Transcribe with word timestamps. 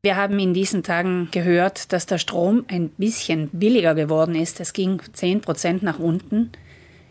Wir 0.00 0.14
haben 0.14 0.38
in 0.38 0.54
diesen 0.54 0.84
Tagen 0.84 1.26
gehört, 1.32 1.92
dass 1.92 2.06
der 2.06 2.18
Strom 2.18 2.64
ein 2.68 2.90
bisschen 2.90 3.48
billiger 3.48 3.96
geworden 3.96 4.36
ist. 4.36 4.60
Es 4.60 4.72
ging 4.72 5.02
10 5.12 5.40
Prozent 5.40 5.82
nach 5.82 5.98
unten. 5.98 6.52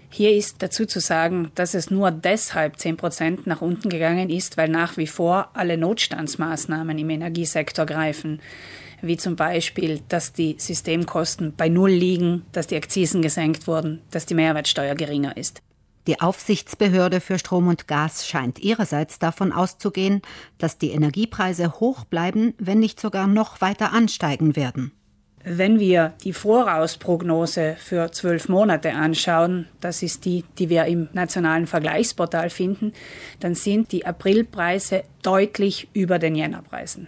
Hier 0.10 0.34
ist 0.34 0.64
dazu 0.64 0.86
zu 0.86 1.02
sagen, 1.02 1.52
dass 1.56 1.74
es 1.74 1.92
nur 1.92 2.12
deshalb 2.12 2.80
10 2.80 2.96
Prozent 2.96 3.46
nach 3.46 3.62
unten 3.62 3.90
gegangen 3.90 4.30
ist, 4.30 4.56
weil 4.56 4.70
nach 4.70 4.96
wie 4.96 5.06
vor 5.06 5.50
alle 5.54 5.78
Notstandsmaßnahmen 5.78 6.98
im 6.98 7.10
Energiesektor 7.10 7.86
greifen, 7.86 8.40
wie 9.02 9.18
zum 9.18 9.36
Beispiel, 9.36 10.00
dass 10.08 10.32
die 10.32 10.56
Systemkosten 10.58 11.56
bei 11.58 11.68
Null 11.68 11.92
liegen, 11.92 12.46
dass 12.54 12.68
die 12.68 12.78
Akzisen 12.78 13.22
gesenkt 13.22 13.68
wurden, 13.68 14.02
dass 14.12 14.26
die 14.26 14.34
Mehrwertsteuer 14.34 14.96
geringer 14.96 15.36
ist. 15.36 15.62
Die 16.08 16.22
Aufsichtsbehörde 16.22 17.20
für 17.20 17.38
Strom 17.38 17.68
und 17.68 17.88
Gas 17.90 18.26
scheint 18.26 18.60
ihrerseits 18.60 19.20
davon 19.20 19.52
auszugehen, 19.52 20.22
dass 20.58 20.78
die 20.78 20.92
Energiepreise 20.92 21.82
hoch 21.82 22.06
bleiben, 22.06 22.54
wenn 22.58 22.80
nicht 22.80 23.00
sogar 23.00 23.28
noch 23.28 23.60
weiter 23.60 23.92
ansteigen 23.92 24.56
werden. 24.56 24.94
Wenn 25.44 25.80
wir 25.80 26.14
die 26.24 26.34
Vorausprognose 26.34 27.76
für 27.78 28.12
zwölf 28.12 28.50
Monate 28.50 28.94
anschauen, 28.94 29.68
das 29.82 30.02
ist 30.02 30.26
die, 30.26 30.44
die 30.58 30.70
wir 30.70 30.86
im 30.86 31.10
nationalen 31.14 31.68
Vergleichsportal 31.68 32.50
finden, 32.50 32.94
dann 33.42 33.54
sind 33.54 33.92
die 33.92 34.06
Aprilpreise 34.06 35.04
deutlich 35.24 35.90
über 35.94 36.20
den 36.20 36.36
Jännerpreisen. 36.36 37.08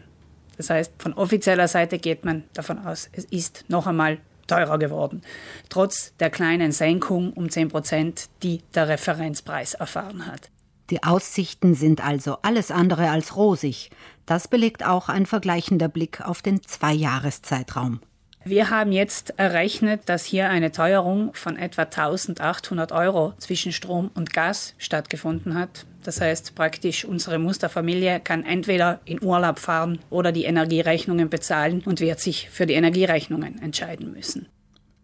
Das 0.58 0.70
heißt, 0.70 0.94
von 0.98 1.14
offizieller 1.14 1.70
Seite 1.70 2.00
geht 2.00 2.26
man 2.26 2.44
davon 2.54 2.80
aus, 2.80 3.10
es 3.14 3.24
ist 3.26 3.64
noch 3.70 3.88
einmal 3.88 4.20
teurer 4.50 4.78
geworden, 4.78 5.22
trotz 5.70 6.14
der 6.18 6.30
kleinen 6.30 6.72
Senkung 6.72 7.32
um 7.34 7.50
10 7.50 7.70
Prozent, 7.70 8.30
die 8.44 8.62
der 8.76 8.90
Referenzpreis 8.90 9.76
erfahren 9.76 10.26
hat. 10.26 10.50
Die 10.90 11.04
Aussichten 11.04 11.76
sind 11.76 12.04
also 12.04 12.38
alles 12.42 12.72
andere 12.72 13.10
als 13.10 13.36
rosig. 13.36 13.92
Das 14.26 14.48
belegt 14.48 14.86
auch 14.86 15.08
ein 15.08 15.26
vergleichender 15.26 15.88
Blick 15.88 16.22
auf 16.22 16.42
den 16.42 16.64
Zweijahreszeitraum. 16.64 18.02
Wir 18.44 18.70
haben 18.70 18.92
jetzt 18.92 19.38
errechnet, 19.38 20.08
dass 20.08 20.24
hier 20.24 20.50
eine 20.50 20.72
Teuerung 20.72 21.34
von 21.34 21.58
etwa 21.58 21.84
1800 21.84 22.92
Euro 22.92 23.34
zwischen 23.38 23.72
Strom 23.72 24.10
und 24.16 24.34
Gas 24.34 24.76
stattgefunden 24.78 25.56
hat. 25.56 25.86
Das 26.04 26.22
heißt 26.22 26.56
praktisch, 26.56 27.06
unsere 27.06 27.40
Musterfamilie 27.40 28.20
kann 28.20 28.44
entweder 28.44 29.02
in 29.06 29.22
Urlaub 29.22 29.60
fahren 29.60 30.00
oder 30.10 30.32
die 30.32 30.46
Energierechnungen 30.46 31.30
bezahlen 31.30 31.82
und 31.86 32.00
wird 32.00 32.20
sich 32.20 32.50
für 32.50 32.66
die 32.66 32.74
Energierechnungen 32.74 33.62
entscheiden 33.62 34.14
müssen. 34.14 34.48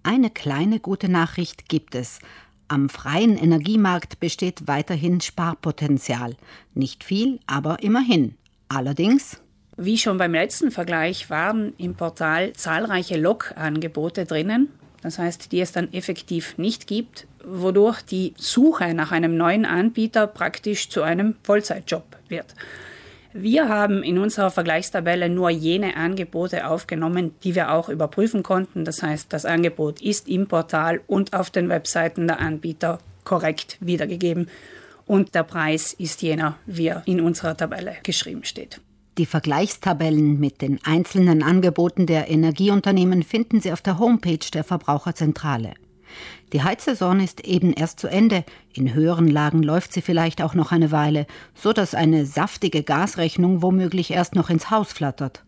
Eine 0.04 0.30
kleine 0.30 0.80
gute 0.80 1.10
Nachricht 1.10 1.68
gibt 1.68 1.96
es. 1.96 2.20
Am 2.68 2.90
freien 2.90 3.38
Energiemarkt 3.38 4.20
besteht 4.20 4.68
weiterhin 4.68 5.22
Sparpotenzial. 5.22 6.36
Nicht 6.74 7.04
viel, 7.04 7.40
aber 7.46 7.84
immerhin. 7.84 8.36
Allerdings 8.70 9.42
wie 9.78 9.98
schon 9.98 10.18
beim 10.18 10.32
letzten 10.32 10.72
Vergleich 10.72 11.30
waren 11.30 11.74
im 11.78 11.96
Portal 11.96 12.54
zahlreiche 12.54 13.18
Log-Angebote 13.18 14.24
drinnen, 14.24 14.70
das 15.06 15.20
heißt, 15.20 15.52
die 15.52 15.62
es 15.62 15.72
dann 15.72 15.94
effektiv 15.94 16.58
nicht 16.58 16.88
gibt, 16.88 17.28
wodurch 17.46 18.02
die 18.02 18.34
Suche 18.38 18.96
nach 18.96 19.12
einem 19.12 19.38
neuen 19.38 19.64
Anbieter 19.64 20.26
praktisch 20.26 20.90
zu 20.90 21.04
einem 21.04 21.36
Vollzeitjob 21.44 22.04
wird. 22.28 22.56
Wir 23.34 23.70
haben 23.70 24.02
in 24.02 24.18
unserer 24.18 24.50
Vergleichstabelle 24.50 25.30
nur 25.30 25.52
jene 25.52 25.96
Angebote 25.96 26.66
aufgenommen, 26.66 27.36
die 27.44 27.54
wir 27.54 27.72
auch 27.72 27.88
überprüfen 27.88 28.42
konnten. 28.42 28.84
Das 28.84 29.04
heißt, 29.04 29.32
das 29.32 29.46
Angebot 29.46 30.02
ist 30.02 30.28
im 30.28 30.48
Portal 30.48 31.02
und 31.06 31.34
auf 31.34 31.52
den 31.52 31.70
Webseiten 31.70 32.26
der 32.26 32.40
Anbieter 32.40 32.98
korrekt 33.26 33.78
wiedergegeben 33.82 34.50
und 35.06 35.36
der 35.36 35.44
Preis 35.44 35.94
ist 35.94 36.24
jener, 36.24 36.58
wie 36.66 36.88
er 36.88 37.04
in 37.06 37.22
unserer 37.22 37.56
Tabelle 37.56 37.98
geschrieben 38.02 38.44
steht. 38.44 38.82
Die 39.18 39.26
Vergleichstabellen 39.26 40.42
mit 40.42 40.62
den 40.62 40.84
einzelnen 40.84 41.42
Angeboten 41.42 42.06
der 42.06 42.30
Energieunternehmen 42.30 43.24
finden 43.24 43.62
Sie 43.62 43.72
auf 43.72 43.82
der 43.82 43.98
Homepage 43.98 44.46
der 44.54 44.66
Verbraucherzentrale. 44.66 45.74
Die 46.52 46.64
Heizsaison 46.64 47.22
ist 47.22 47.46
eben 47.46 47.72
erst 47.72 48.02
zu 48.02 48.08
Ende. 48.08 48.44
In 48.74 48.94
höheren 48.94 49.30
Lagen 49.30 49.64
läuft 49.64 49.94
sie 49.94 50.02
vielleicht 50.02 50.42
auch 50.42 50.54
noch 50.54 50.74
eine 50.74 50.92
Weile, 50.92 51.28
so 51.54 51.72
dass 51.72 51.96
eine 51.96 52.26
saftige 52.26 52.84
Gasrechnung 52.84 53.62
womöglich 53.62 54.12
erst 54.12 54.36
noch 54.36 54.50
ins 54.50 54.70
Haus 54.70 54.92
flattert. 54.92 55.46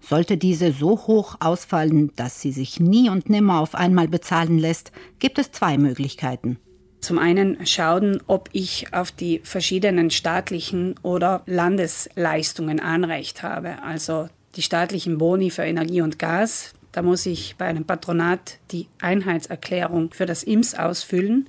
Sollte 0.00 0.36
diese 0.36 0.72
so 0.72 1.06
hoch 1.06 1.36
ausfallen, 1.38 2.12
dass 2.16 2.40
sie 2.40 2.52
sich 2.52 2.80
nie 2.80 3.10
und 3.10 3.30
nimmer 3.30 3.60
auf 3.60 3.76
einmal 3.76 4.08
bezahlen 4.08 4.58
lässt, 4.58 4.90
gibt 5.20 5.38
es 5.38 5.52
zwei 5.52 5.78
Möglichkeiten. 5.78 6.58
Zum 7.00 7.18
einen 7.18 7.64
schauen, 7.66 8.20
ob 8.26 8.48
ich 8.52 8.92
auf 8.92 9.12
die 9.12 9.40
verschiedenen 9.44 10.10
staatlichen 10.10 10.96
oder 11.02 11.42
Landesleistungen 11.46 12.80
Anrecht 12.80 13.42
habe. 13.42 13.82
Also 13.82 14.28
die 14.56 14.62
staatlichen 14.62 15.18
Boni 15.18 15.50
für 15.50 15.62
Energie 15.62 16.00
und 16.00 16.18
Gas. 16.18 16.74
Da 16.92 17.02
muss 17.02 17.26
ich 17.26 17.56
bei 17.56 17.66
einem 17.66 17.84
Patronat 17.84 18.58
die 18.72 18.88
Einheitserklärung 19.00 20.12
für 20.12 20.26
das 20.26 20.42
IMS 20.42 20.74
ausfüllen. 20.74 21.48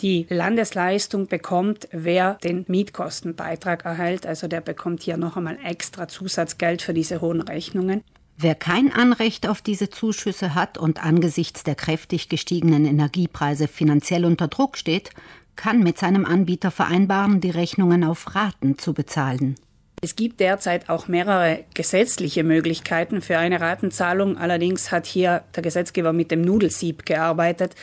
Die 0.00 0.26
Landesleistung 0.28 1.28
bekommt, 1.28 1.88
wer 1.92 2.34
den 2.42 2.64
Mietkostenbeitrag 2.66 3.84
erhält. 3.84 4.26
Also 4.26 4.48
der 4.48 4.60
bekommt 4.60 5.02
hier 5.02 5.16
noch 5.16 5.36
einmal 5.36 5.58
extra 5.62 6.08
Zusatzgeld 6.08 6.82
für 6.82 6.94
diese 6.94 7.20
hohen 7.20 7.42
Rechnungen. 7.42 8.02
Wer 8.36 8.54
kein 8.54 8.92
Anrecht 8.92 9.46
auf 9.46 9.62
diese 9.62 9.90
Zuschüsse 9.90 10.54
hat 10.54 10.76
und 10.76 11.02
angesichts 11.02 11.62
der 11.62 11.76
kräftig 11.76 12.28
gestiegenen 12.28 12.84
Energiepreise 12.84 13.68
finanziell 13.68 14.24
unter 14.24 14.48
Druck 14.48 14.76
steht, 14.76 15.10
kann 15.56 15.84
mit 15.84 15.98
seinem 15.98 16.24
Anbieter 16.24 16.72
vereinbaren, 16.72 17.40
die 17.40 17.50
Rechnungen 17.50 18.02
auf 18.02 18.34
Raten 18.34 18.76
zu 18.76 18.92
bezahlen. 18.92 19.54
Es 20.02 20.16
gibt 20.16 20.40
derzeit 20.40 20.90
auch 20.90 21.08
mehrere 21.08 21.64
gesetzliche 21.72 22.44
Möglichkeiten 22.44 23.22
für 23.22 23.38
eine 23.38 23.60
Ratenzahlung. 23.60 24.36
Allerdings 24.36 24.92
hat 24.92 25.06
hier 25.06 25.44
der 25.54 25.62
Gesetzgeber 25.62 26.12
mit 26.12 26.30
dem 26.30 26.42
Nudelsieb 26.42 27.06
gearbeitet, 27.06 27.74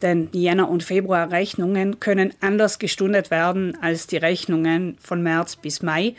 denn 0.00 0.30
die 0.30 0.42
Jänner- 0.42 0.70
und 0.70 0.84
Februarrechnungen 0.84 2.00
können 2.00 2.32
anders 2.40 2.78
gestundet 2.78 3.30
werden 3.30 3.76
als 3.82 4.06
die 4.06 4.16
Rechnungen 4.16 4.96
von 5.02 5.22
März 5.22 5.56
bis 5.56 5.82
Mai. 5.82 6.14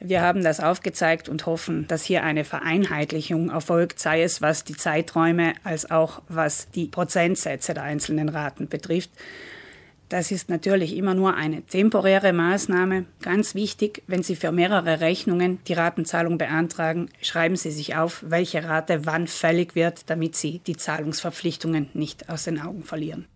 Wir 0.00 0.20
haben 0.20 0.42
das 0.42 0.60
aufgezeigt 0.60 1.28
und 1.28 1.46
hoffen, 1.46 1.86
dass 1.88 2.04
hier 2.04 2.24
eine 2.24 2.44
Vereinheitlichung 2.44 3.50
erfolgt, 3.50 3.98
sei 3.98 4.22
es 4.22 4.42
was 4.42 4.64
die 4.64 4.76
Zeiträume 4.76 5.54
als 5.62 5.90
auch 5.90 6.22
was 6.28 6.68
die 6.70 6.86
Prozentsätze 6.86 7.74
der 7.74 7.84
einzelnen 7.84 8.28
Raten 8.28 8.68
betrifft. 8.68 9.10
Das 10.10 10.30
ist 10.30 10.50
natürlich 10.50 10.96
immer 10.96 11.14
nur 11.14 11.34
eine 11.34 11.62
temporäre 11.62 12.32
Maßnahme. 12.32 13.06
Ganz 13.22 13.54
wichtig, 13.54 14.02
wenn 14.06 14.22
Sie 14.22 14.36
für 14.36 14.52
mehrere 14.52 15.00
Rechnungen 15.00 15.58
die 15.66 15.72
Ratenzahlung 15.72 16.38
beantragen, 16.38 17.08
schreiben 17.22 17.56
Sie 17.56 17.70
sich 17.70 17.96
auf, 17.96 18.22
welche 18.28 18.62
Rate 18.64 19.06
wann 19.06 19.26
fällig 19.26 19.74
wird, 19.74 20.10
damit 20.10 20.36
Sie 20.36 20.60
die 20.66 20.76
Zahlungsverpflichtungen 20.76 21.88
nicht 21.94 22.28
aus 22.28 22.44
den 22.44 22.60
Augen 22.60 22.84
verlieren. 22.84 23.26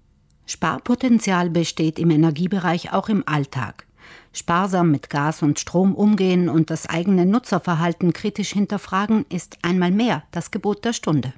Sparpotenzial 0.46 1.50
besteht 1.50 1.98
im 1.98 2.10
Energiebereich 2.10 2.92
auch 2.92 3.08
im 3.08 3.26
Alltag 3.26 3.87
sparsam 4.32 4.90
mit 4.90 5.10
Gas 5.10 5.42
und 5.42 5.58
Strom 5.58 5.94
umgehen 5.94 6.48
und 6.48 6.70
das 6.70 6.88
eigene 6.88 7.26
Nutzerverhalten 7.26 8.12
kritisch 8.12 8.52
hinterfragen, 8.52 9.24
ist 9.28 9.58
einmal 9.62 9.90
mehr 9.90 10.22
das 10.30 10.50
Gebot 10.50 10.84
der 10.84 10.92
Stunde. 10.92 11.32